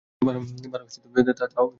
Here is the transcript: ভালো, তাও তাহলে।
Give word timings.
ভালো, 0.21 0.39
তাও 0.59 1.47
তাহলে। 1.47 1.69